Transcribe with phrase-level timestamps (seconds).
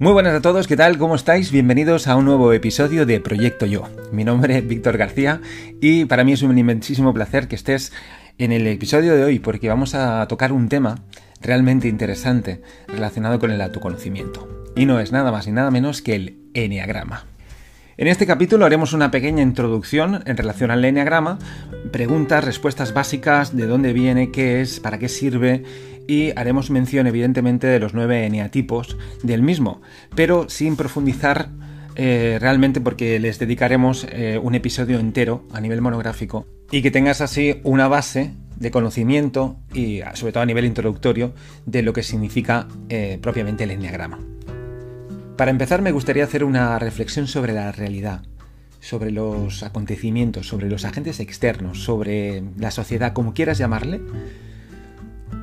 [0.00, 0.96] Muy buenas a todos, ¿qué tal?
[0.96, 1.52] ¿Cómo estáis?
[1.52, 3.86] Bienvenidos a un nuevo episodio de Proyecto Yo.
[4.12, 5.42] Mi nombre es Víctor García
[5.78, 7.92] y para mí es un inmensísimo placer que estés
[8.38, 11.04] en el episodio de hoy porque vamos a tocar un tema
[11.42, 14.72] realmente interesante relacionado con el autoconocimiento.
[14.74, 17.26] Y no es nada más ni nada menos que el Enneagrama.
[17.98, 21.38] En este capítulo haremos una pequeña introducción en relación al Enneagrama,
[21.92, 25.62] preguntas, respuestas básicas, de dónde viene, qué es, para qué sirve
[26.10, 29.80] y haremos mención evidentemente de los nueve eneatipos del mismo,
[30.16, 31.50] pero sin profundizar
[31.94, 37.20] eh, realmente porque les dedicaremos eh, un episodio entero a nivel monográfico y que tengas
[37.20, 41.32] así una base de conocimiento y sobre todo a nivel introductorio
[41.64, 44.18] de lo que significa eh, propiamente el enneagrama.
[45.36, 48.22] Para empezar me gustaría hacer una reflexión sobre la realidad,
[48.80, 54.00] sobre los acontecimientos, sobre los agentes externos, sobre la sociedad, como quieras llamarle,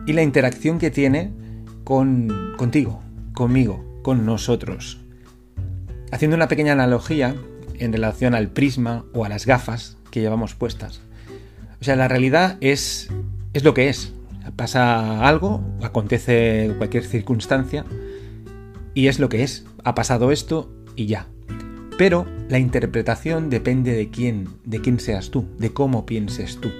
[0.07, 1.31] y la interacción que tiene
[1.83, 4.99] con, contigo, conmigo, con nosotros.
[6.11, 7.35] Haciendo una pequeña analogía
[7.77, 11.01] en relación al prisma o a las gafas que llevamos puestas.
[11.79, 13.09] O sea, la realidad es,
[13.53, 14.13] es lo que es.
[14.55, 17.85] Pasa algo, acontece cualquier circunstancia
[18.93, 19.65] y es lo que es.
[19.83, 21.27] Ha pasado esto y ya.
[21.97, 26.71] Pero la interpretación depende de quién, de quién seas tú, de cómo pienses tú.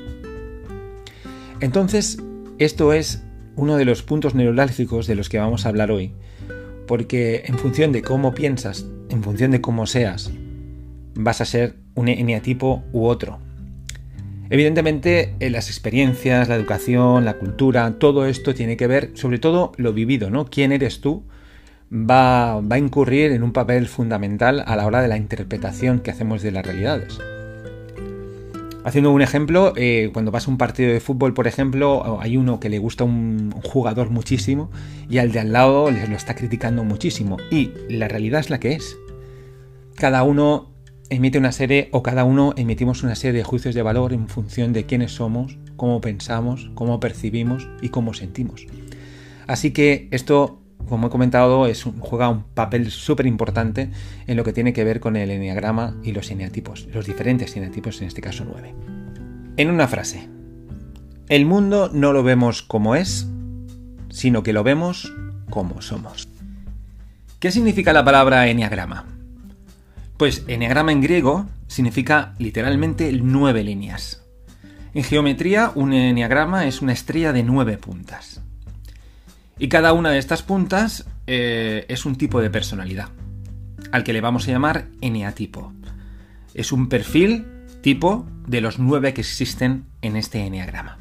[1.60, 2.20] Entonces,
[2.60, 3.24] esto es
[3.56, 6.14] uno de los puntos neurálgicos de los que vamos a hablar hoy,
[6.88, 10.32] porque en función de cómo piensas, en función de cómo seas,
[11.16, 13.40] vas a ser un eneatipo u otro.
[14.50, 19.74] Evidentemente, en las experiencias, la educación, la cultura, todo esto tiene que ver, sobre todo
[19.78, 20.46] lo vivido, ¿no?
[20.46, 21.26] ¿Quién eres tú?
[21.92, 26.12] Va, va a incurrir en un papel fundamental a la hora de la interpretación que
[26.12, 27.20] hacemos de las realidades.
[28.88, 32.62] Haciendo un ejemplo, eh, cuando vas a un partido de fútbol, por ejemplo, hay uno
[32.62, 34.72] que le gusta un, jugador muchísimo
[35.10, 37.36] y al de al lado le lo está criticando muchísimo.
[37.52, 38.98] Y la realidad es la que es.
[39.96, 40.72] Cada uno
[41.10, 44.72] emite una serie o cada uno emitimos una serie de juicios de valor en función
[44.72, 48.68] de quiénes somos, cómo pensamos, cómo percibimos y cómo sentimos.
[49.48, 53.92] Así que esto como he comentado, es juega un papel súper importante
[54.26, 58.02] en lo que tiene que ver con el enneagrama y los eneatipos, los diferentes eneatipos,
[58.02, 58.74] en este caso nueve.
[59.58, 60.30] En una frase,
[61.30, 63.28] el mundo no lo vemos como es,
[64.10, 65.14] sino que lo vemos
[65.50, 66.30] como somos.
[67.40, 69.06] ¿Qué significa la palabra enneagrama?
[70.18, 74.24] Pues enneagrama en griego significa literalmente nueve líneas.
[74.94, 78.42] En geometría, un enneagrama es una estrella de nueve puntas.
[79.60, 83.10] Y cada una de estas puntas eh, es un tipo de personalidad,
[83.92, 85.74] al que le vamos a llamar eneatipo.
[86.54, 87.46] Es un perfil
[87.82, 91.00] tipo de los nueve que existen en este eneagrama.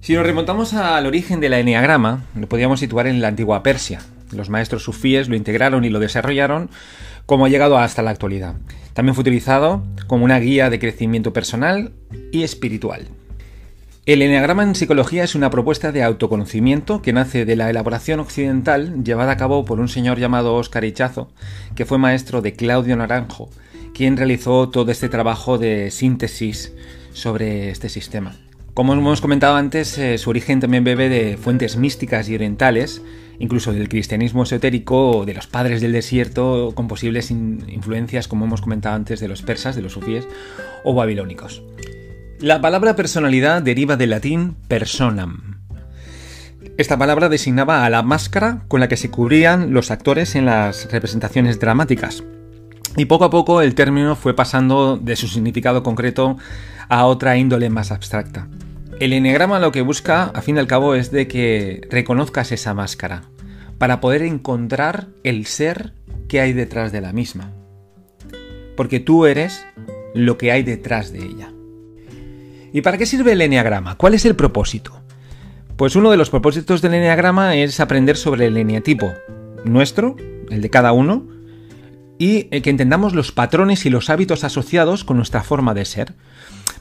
[0.00, 4.00] Si nos remontamos al origen del eneagrama, lo podríamos situar en la antigua Persia.
[4.32, 6.70] Los maestros sufíes lo integraron y lo desarrollaron
[7.26, 8.54] como ha llegado hasta la actualidad.
[8.94, 11.92] También fue utilizado como una guía de crecimiento personal
[12.32, 13.08] y espiritual.
[14.10, 19.04] El eneagrama en psicología es una propuesta de autoconocimiento que nace de la elaboración occidental
[19.04, 21.30] llevada a cabo por un señor llamado Óscar Ichazo,
[21.76, 23.50] que fue maestro de Claudio Naranjo,
[23.94, 26.72] quien realizó todo este trabajo de síntesis
[27.12, 28.34] sobre este sistema.
[28.74, 33.02] Como hemos comentado antes, eh, su origen también bebe de fuentes místicas y orientales,
[33.38, 38.60] incluso del cristianismo esotérico o de los padres del desierto, con posibles influencias, como hemos
[38.60, 40.26] comentado antes, de los persas, de los sufíes
[40.82, 41.62] o babilónicos.
[42.40, 45.60] La palabra personalidad deriva del latín personam.
[46.78, 50.90] Esta palabra designaba a la máscara con la que se cubrían los actores en las
[50.90, 52.24] representaciones dramáticas.
[52.96, 56.38] Y poco a poco el término fue pasando de su significado concreto
[56.88, 58.48] a otra índole más abstracta.
[59.00, 62.72] El enneagrama lo que busca, a fin y al cabo, es de que reconozcas esa
[62.72, 63.24] máscara,
[63.76, 65.92] para poder encontrar el ser
[66.26, 67.52] que hay detrás de la misma.
[68.78, 69.66] Porque tú eres
[70.14, 71.52] lo que hay detrás de ella.
[72.72, 73.96] ¿Y para qué sirve el eneagrama?
[73.96, 75.00] ¿Cuál es el propósito?
[75.76, 79.12] Pues uno de los propósitos del eneagrama es aprender sobre el eneatipo
[79.64, 80.16] nuestro,
[80.50, 81.26] el de cada uno,
[82.18, 86.14] y que entendamos los patrones y los hábitos asociados con nuestra forma de ser.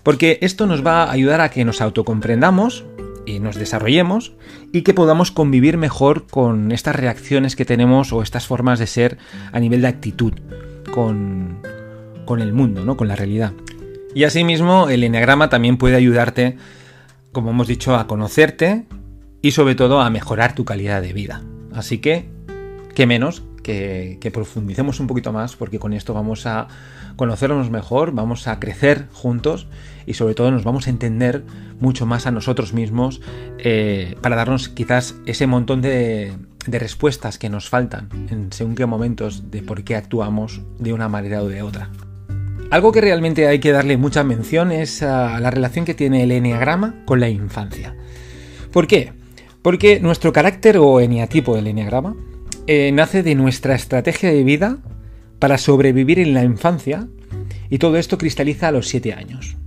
[0.03, 2.83] Porque esto nos va a ayudar a que nos autocomprendamos
[3.25, 4.33] y nos desarrollemos
[4.73, 9.17] y que podamos convivir mejor con estas reacciones que tenemos o estas formas de ser
[9.51, 10.33] a nivel de actitud
[10.91, 11.61] con,
[12.25, 12.97] con el mundo, ¿no?
[12.97, 13.53] con la realidad.
[14.13, 16.57] Y asimismo, el enneagrama también puede ayudarte,
[17.31, 18.85] como hemos dicho, a conocerte
[19.41, 21.43] y sobre todo a mejorar tu calidad de vida.
[21.73, 22.29] Así que,
[22.95, 26.67] qué menos que, que, profundicemos un poquito más porque con esto vamos a
[27.15, 29.67] conocernos mejor, vamos a crecer juntos
[30.05, 31.43] y sobre todo nos vamos a entender
[31.79, 33.21] mucho más a nosotros mismos
[33.59, 36.33] eh, para darnos quizás ese montón de,
[36.65, 41.09] de respuestas que nos faltan en según qué momentos de por qué actuamos de una
[41.09, 41.89] manera o de otra.
[42.69, 46.31] Algo que realmente hay que darle mucha mención es a la relación que tiene el
[46.31, 47.95] eneagrama con la infancia.
[48.71, 49.11] ¿Por qué?
[49.63, 52.15] Porque nuestro carácter o eneatipo del eneagrama
[52.67, 54.77] eh, nace de nuestra estrategia de vida
[55.39, 57.07] para sobrevivir en la infancia
[57.71, 59.57] y todo esto cristaliza a los 7 años.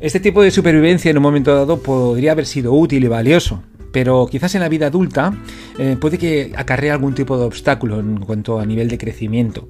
[0.00, 4.26] Este tipo de supervivencia en un momento dado podría haber sido útil y valioso, pero
[4.30, 5.34] quizás en la vida adulta
[5.78, 9.68] eh, puede que acarrea algún tipo de obstáculo en cuanto a nivel de crecimiento,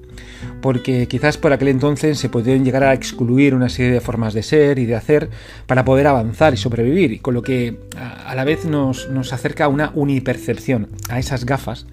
[0.61, 4.43] porque quizás por aquel entonces se podrían llegar a excluir una serie de formas de
[4.43, 5.29] ser y de hacer
[5.67, 9.67] para poder avanzar y sobrevivir, con lo que a la vez nos, nos acerca a
[9.67, 11.85] una unipercepción, a esas gafas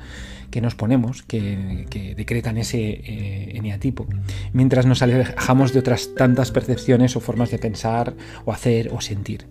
[0.51, 4.07] que nos ponemos, que, decretan ese eh, eneatipo,
[4.53, 8.15] mientras nos alejamos de otras tantas percepciones o formas de pensar
[8.45, 9.47] o hacer o sentir.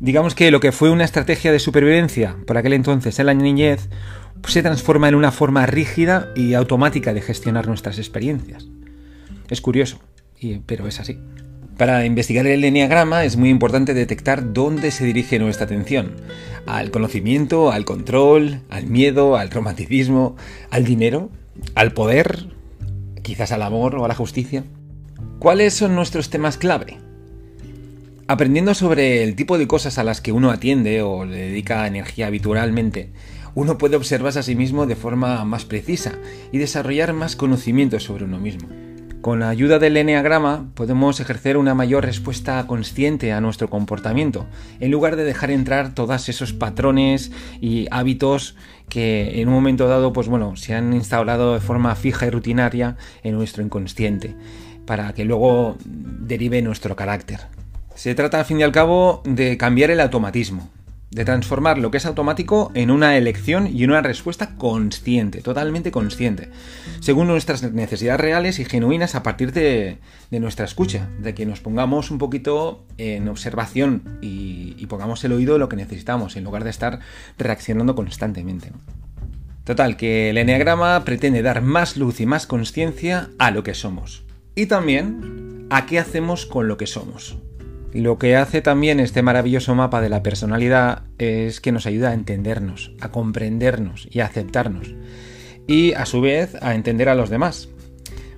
[0.00, 3.88] Digamos que lo que fue una estrategia de supervivencia por aquel entonces en la niñez
[4.46, 8.68] se transforma en una forma rígida y automática de gestionar nuestras experiencias.
[9.50, 9.98] Es curioso,
[10.66, 11.18] pero es así.
[11.76, 16.12] Para investigar el enneagrama es muy importante detectar dónde se dirige nuestra atención.
[16.66, 20.36] Al conocimiento, al control, al miedo, al romanticismo,
[20.70, 21.30] al dinero,
[21.74, 22.46] al poder,
[23.22, 24.64] quizás al amor o a la justicia.
[25.40, 26.98] ¿Cuáles son nuestros temas clave?
[28.30, 32.26] Aprendiendo sobre el tipo de cosas a las que uno atiende o le dedica energía
[32.26, 33.10] habitualmente,
[33.54, 36.12] uno puede observarse a sí mismo de forma más precisa
[36.52, 38.68] y desarrollar más conocimiento sobre uno mismo.
[39.22, 44.46] Con la ayuda del eneagrama podemos ejercer una mayor respuesta consciente a nuestro comportamiento,
[44.78, 47.32] en lugar de dejar entrar todos esos patrones
[47.62, 48.56] y hábitos
[48.90, 52.98] que en un momento dado, pues bueno, se han instaurado de forma fija y rutinaria
[53.22, 54.34] en nuestro inconsciente,
[54.84, 57.57] para que luego derive nuestro carácter.
[57.98, 60.70] Se trata al fin y al cabo de cambiar el automatismo,
[61.10, 66.48] de transformar lo que es automático en una elección y una respuesta consciente, totalmente consciente,
[67.00, 69.98] según nuestras necesidades reales y genuinas a partir de,
[70.30, 75.58] nuestra escucha, de que nos pongamos un poquito en observación y, pongamos el oído de
[75.58, 77.00] lo que necesitamos, en lugar de estar
[77.36, 78.70] reaccionando constantemente.
[79.64, 84.22] Total, que el enneagrama pretende dar más luz y más conciencia a lo que somos.
[84.54, 87.38] Y también a qué hacemos con lo que somos.
[87.98, 92.14] Lo que hace también este maravilloso mapa de la personalidad es que nos ayuda a
[92.14, 94.94] entendernos, a comprendernos y a aceptarnos.
[95.66, 97.68] Y a su vez a entender a los demás.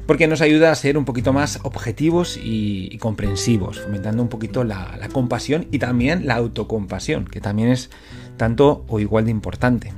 [0.06, 5.10] Porque nos ayuda a ser un poquito más objetivos y, comprensivos, fomentando un poquito la
[5.12, 7.90] compasión y también la autocompasión, que también es
[8.38, 9.92] tanto o igual de importante.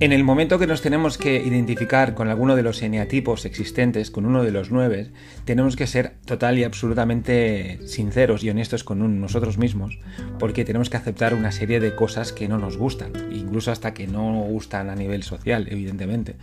[0.00, 4.26] En el momento que nos tenemos que identificar con alguno de los eneatipos existentes, con
[4.26, 5.10] uno de los nueve,
[5.44, 9.98] tenemos que ser total y absolutamente sinceros y honestos con nosotros mismos,
[10.38, 14.06] porque tenemos que aceptar una serie de cosas que no nos gustan, incluso hasta que
[14.06, 16.36] no gustan a nivel social, evidentemente.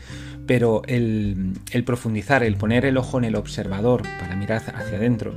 [0.46, 5.34] Pero el, el profundizar, el poner el ojo en el observador para mirar hacia adentro,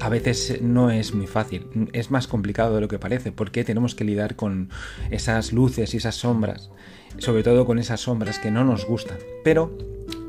[0.00, 3.94] a veces no es muy fácil, es más complicado de lo que parece, porque tenemos
[3.94, 4.70] que lidiar con
[5.12, 6.68] esas luces y esas sombras
[7.18, 9.18] sobre todo con esas sombras que no nos gustan.
[9.44, 9.76] Pero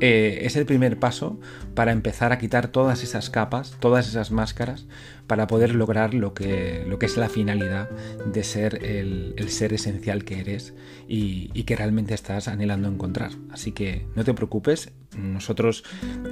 [0.00, 1.38] eh, es el primer paso
[1.74, 4.86] para empezar a quitar todas esas capas, todas esas máscaras,
[5.26, 7.88] para poder lograr lo que, lo que es la finalidad
[8.26, 10.74] de ser el, ser esencial que eres
[11.08, 13.30] y, que realmente estás anhelando encontrar.
[13.50, 15.84] Así que no te preocupes, nosotros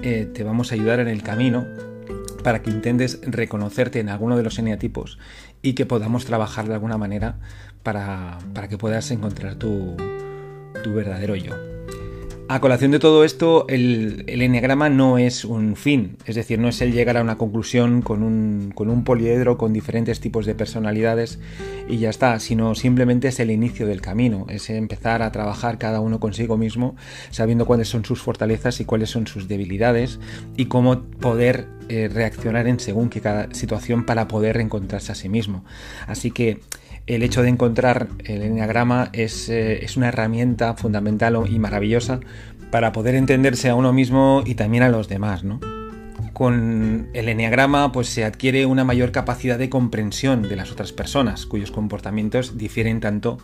[0.03, 1.67] eh, te vamos a ayudar en el camino
[2.43, 5.19] para que intentes reconocerte en alguno de los eneatipos
[5.63, 7.39] y que podamos trabajar de alguna manera
[7.83, 9.97] para, para que puedas encontrar tu,
[10.83, 11.55] tu verdadero yo.
[12.51, 16.67] A colación de todo esto, el, el, enneagrama no es un fin, es decir, no
[16.67, 20.57] es el llegar a una conclusión con un, con un poliedro con diferentes tipos de
[20.57, 21.39] personalidades
[21.89, 26.01] y ya está, sino simplemente es el inicio del camino, es empezar a trabajar cada
[26.01, 26.97] uno consigo mismo,
[27.31, 30.19] sabiendo cuáles son sus fortalezas y cuáles son sus debilidades
[30.57, 35.29] y cómo poder eh, reaccionar en según qué cada situación para poder reencontrarse a sí
[35.29, 35.65] mismo.
[36.09, 36.59] Así que
[37.07, 42.21] el hecho de encontrar el enneagrama es, eh, es, una herramienta fundamental y maravillosa
[42.71, 45.61] para poder entenderse a uno mismo y también a los demás, ¿no?
[46.33, 51.45] Con el enneagrama pues se adquiere una mayor capacidad de comprensión de las otras personas,
[51.47, 53.39] cuyos comportamientos difieren tanto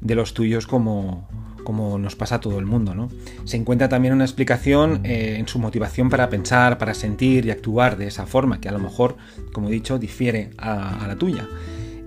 [0.00, 1.28] de los tuyos como,
[1.64, 2.94] como nos pasa a todo el mundo.
[2.94, 3.10] ¿no?
[3.44, 7.96] Se encuentra también una explicación eh, en su motivación para pensar, para sentir y actuar
[7.98, 9.16] de esa forma, que a lo mejor,
[9.52, 11.46] como he dicho, difiere a la tuya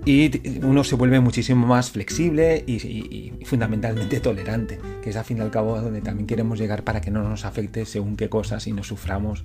[0.06, 5.42] y uno se vuelve muchísimo más flexible y, fundamentalmente tolerante, que es al fin y
[5.42, 8.74] al cabo donde también queremos llegar para que no nos afecte según qué cosas y
[8.74, 9.44] no suframos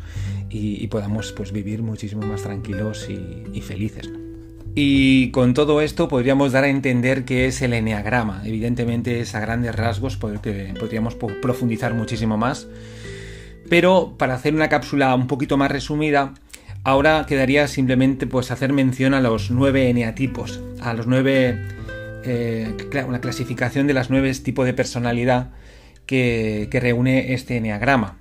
[0.49, 4.09] y, podamos pues vivir muchísimo más tranquilos y, felices.
[4.75, 8.43] Y con todo esto podríamos dar a entender qué es el eneagrama.
[8.45, 12.69] Evidentemente es a grandes rasgos porque podríamos profundizar muchísimo más.
[13.69, 16.35] Pero para hacer una cápsula un poquito más resumida,
[16.87, 21.61] ahora quedaría simplemente pues hacer mención a los nueve eneatipos, a los nueve
[22.25, 22.73] eh,
[23.09, 25.51] una clasificación de las nueve tipos de personalidad
[26.07, 28.19] que, reúne este eneagrama.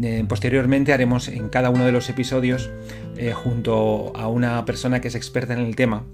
[0.00, 2.70] Eh, posteriormente haremos en cada uno de los episodios,
[3.16, 6.04] eh, junto a una persona que es experta en el tema,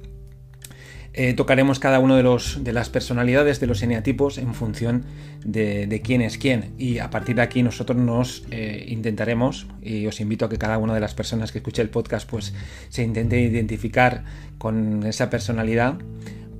[1.15, 5.05] eh, tocaremos cada uno de, los, de las personalidades de los eneatipos en función
[5.45, 6.73] de, quién es quién.
[6.79, 8.45] Y a partir de aquí nosotros nos
[8.87, 12.29] intentaremos, y os invito a que cada una de las personas que escuche el podcast
[12.29, 12.55] pues
[12.89, 14.25] se intente identificar
[14.59, 15.99] con esa personalidad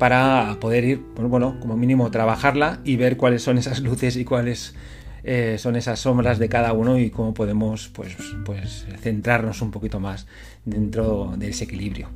[0.03, 4.25] para poder ir, pues, bueno, como mínimo trabajarla y ver cuáles son esas luces y
[4.25, 4.75] cuáles
[5.23, 10.01] eh, son esas sombras de cada uno y cómo podemos pues, pues centrarnos un poquito
[10.01, 10.27] más
[10.65, 12.09] dentro de ese equilibrio.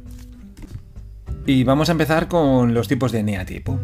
[1.46, 3.78] Y vamos a empezar con los tipos de eneatipo.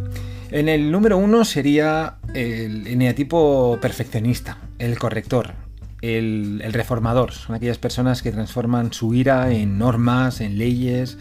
[0.51, 5.55] En el número uno sería el eneatipo perfeccionista, el corrector,
[6.01, 7.33] el, el, reformador.
[7.33, 11.19] Son aquellas personas que transforman su ira en normas, en leyes,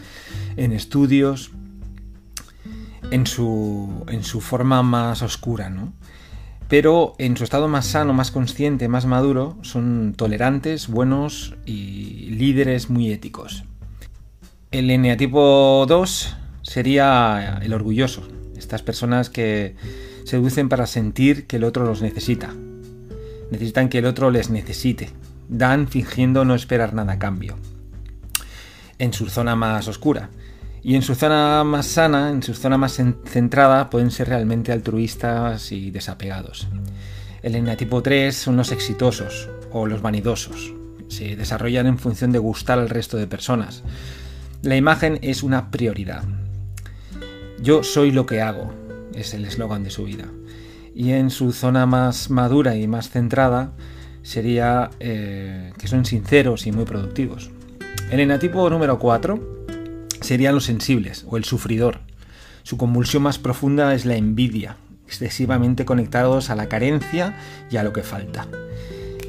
[0.56, 1.52] en estudios,
[3.12, 5.92] en su, en su forma más oscura, ¿no?
[6.72, 12.88] pero en su estado más sano, más consciente, más maduro, son tolerantes, buenos y líderes
[12.88, 13.64] muy éticos.
[14.72, 18.26] El eneatipo 2 sería el orgulloso,
[18.56, 19.76] estas personas que
[20.24, 22.54] seducen para sentir que el otro los necesita.
[23.50, 25.10] Necesitan que el otro les necesite.
[25.50, 27.58] Dan fingiendo no esperar nada a cambio.
[28.98, 30.30] En su zona más oscura.
[30.82, 35.70] Y en su zona más sana, en su zona más centrada, pueden ser realmente altruistas
[35.70, 36.66] y desapegados.
[37.42, 40.72] El eneatipo 3 son los exitosos o los vanidosos.
[41.08, 43.82] Se desarrollan en función de gustar al resto de personas.
[44.62, 46.22] La imagen es una prioridad.
[47.60, 48.72] Yo soy lo que hago,
[49.12, 50.26] es el eslogan de su vida.
[50.94, 53.72] Y en su zona más madura y más centrada
[54.22, 57.50] sería eh, que son sinceros y muy productivos.
[58.12, 59.66] El eneatipo número 4
[60.20, 61.98] serían los sensibles o el sufridor.
[62.62, 64.76] Su convulsión más profunda es la envidia,
[65.08, 67.36] excesivamente conectados a la carencia
[67.68, 68.46] y a lo que falta.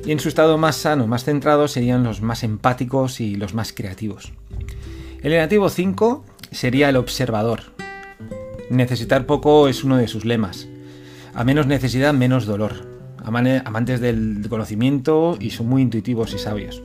[0.06, 3.74] Y en su estado más sano, más centrado, serían los más empáticos y los más
[3.74, 4.32] creativos.
[5.24, 7.62] El negativo 5 sería el observador.
[8.70, 10.68] Necesitar poco es uno de sus lemas.
[11.34, 12.86] A menos necesidad, menos dolor.
[13.24, 16.84] Amantes del conocimiento y son muy intuitivos y sabios.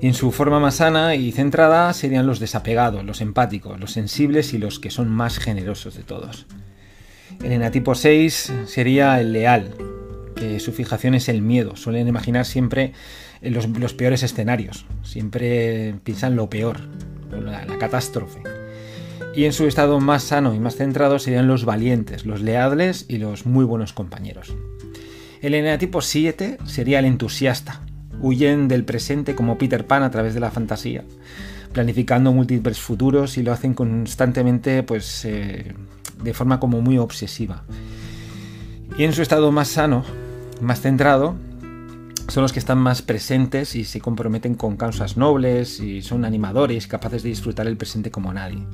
[0.00, 4.58] En su forma más sana y centrada serían los desapegados, los empáticos, los sensibles y
[4.58, 6.46] los que son más generosos de todos.
[7.44, 9.74] El enatipo 6 sería el leal,
[10.34, 11.76] que su fijación es el miedo.
[11.76, 12.94] Suelen imaginar siempre
[13.42, 16.80] los, los peores escenarios, siempre piensan lo peor,
[17.30, 18.40] la, catástrofe.
[19.34, 23.18] Y en su estado más sano y más centrado serían los valientes, los leales y
[23.18, 24.54] los muy buenos compañeros.
[25.40, 27.82] El enatipo 7 sería el entusiasta,
[28.20, 31.04] huyen del presente como Peter Pan a través de la fantasía,
[31.72, 35.74] planificando múltiples futuros y lo hacen constantemente pues eh,
[36.22, 37.64] de forma como muy obsesiva.
[38.98, 40.04] Y en su estado más sano,
[40.60, 41.36] más centrado,
[42.30, 46.86] son los que están más presentes y se comprometen con causas nobles y son animadores
[46.86, 48.64] capaces de disfrutar el presente como nadie.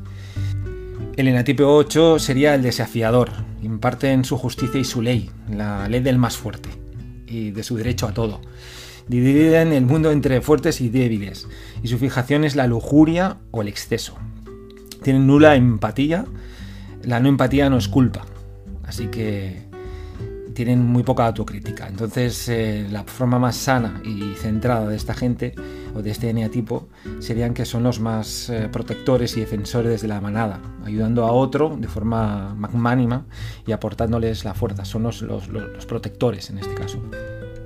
[1.17, 3.31] El enatipo 8 sería el desafiador,
[3.63, 6.69] imparten su justicia y su ley, la ley del más fuerte
[7.27, 8.41] y de su derecho a todo
[9.09, 11.49] dividen el mundo entre fuertes y débiles,
[11.83, 14.17] y su fijación es la lujuria o el exceso.
[15.03, 16.25] Tienen nula empatía,
[17.03, 18.27] la no empatía no es culpa,
[18.85, 19.65] así que
[20.57, 21.87] tienen muy poca autocrítica.
[21.87, 25.55] Entonces, eh, la forma más sana y centrada de esta gente,
[25.95, 26.89] o de este eneatipo,
[27.21, 31.77] serían que son los más eh, protectores y defensores de la manada, ayudando a otro
[31.79, 33.27] de forma magnánima
[33.67, 34.87] y aportándoles la fuerza.
[34.87, 37.03] Son los protectores en este caso.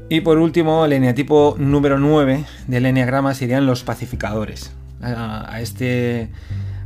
[0.09, 4.73] Y por último, el eneatipo número 9 del eneagrama serían los pacificadores.
[5.01, 6.29] A, este,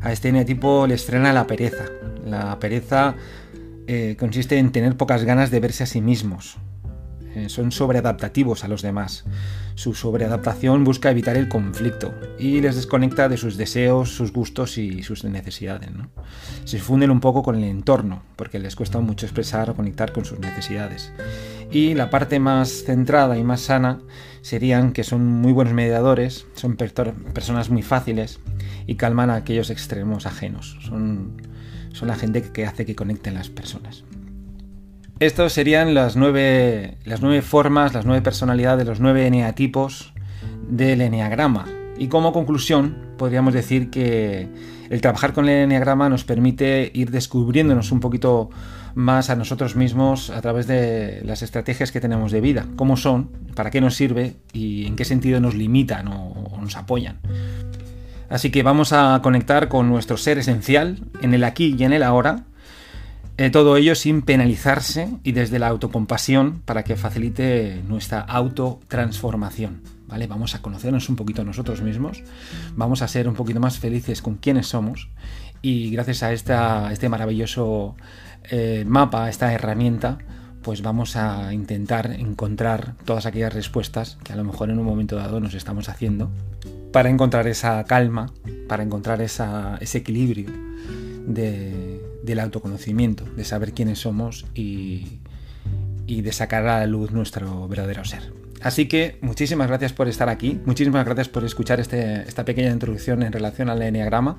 [0.02, 1.84] a este eneatipo le estrena la pereza.
[2.26, 3.14] La pereza
[3.86, 6.58] eh, consiste en tener pocas ganas de verse a sí mismos.
[7.34, 9.24] Eh, son sobreadaptativos a los demás.
[9.74, 15.02] Su sobreadaptación busca evitar el conflicto y les desconecta de sus deseos, sus gustos y
[15.02, 15.90] sus necesidades.
[16.64, 20.24] Se funden un poco con el entorno porque les cuesta mucho expresar o conectar con
[20.24, 21.12] sus necesidades.
[21.72, 23.98] Y la parte más centrada y más sana
[24.42, 28.38] serían que son muy buenos mediadores, son personas muy fáciles
[28.86, 30.78] y calman a aquellos extremos ajenos.
[30.82, 31.32] Son,
[31.94, 34.04] son la gente que hace que conecten las personas.
[35.20, 40.12] Estos serían las nueve, las nueve formas, las nueve personalidades, los nueve eneatipos
[40.68, 41.66] del eneagrama.
[41.96, 44.48] Y como conclusión, podríamos decir que
[44.90, 48.50] El trabajar con el enneagrama nos permite ir descubriéndonos un poquito
[48.94, 53.30] más a nosotros mismos a través de las estrategias que tenemos de vida, cómo son,
[53.54, 57.18] para qué nos sirve y en qué sentido nos limitan o, nos apoyan.
[58.34, 62.02] Así que vamos a conectar con nuestro ser esencial en el aquí y en el
[62.02, 62.42] ahora,
[63.36, 69.82] eh, todo ello sin penalizarse y desde la autocompasión para que facilite nuestra autotransformación.
[70.08, 70.26] ¿vale?
[70.26, 72.24] Vamos a conocernos un poquito nosotros mismos,
[72.74, 75.10] vamos a ser un poquito más felices con quienes somos
[75.62, 77.94] y gracias a este maravilloso
[78.50, 80.18] eh, mapa, esta herramienta,
[80.64, 85.16] pues vamos a intentar encontrar todas aquellas respuestas que a lo mejor en un momento
[85.16, 86.30] dado nos estamos haciendo
[86.90, 88.32] para encontrar esa calma,
[88.66, 90.50] para encontrar ese equilibrio
[91.26, 95.20] del autoconocimiento, de saber quiénes somos y,
[96.06, 98.32] de sacar a la luz nuestro verdadero ser.
[98.62, 103.22] Así que muchísimas gracias por estar aquí, muchísimas gracias por escuchar este, esta pequeña introducción
[103.22, 104.38] en relación al enneagrama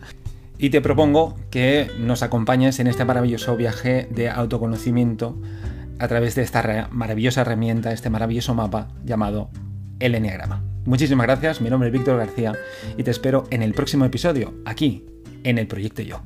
[0.57, 5.37] y te propongo que nos acompañes en este maravilloso viaje de autoconocimiento
[5.99, 9.49] a través de esta maravillosa herramienta, este maravilloso mapa llamado
[9.99, 10.63] el enneagrama.
[10.85, 12.53] Muchísimas gracias, mi nombre es Víctor García
[12.97, 15.05] y te espero en el próximo episodio, aquí,
[15.43, 16.21] en el Proyecto Yo.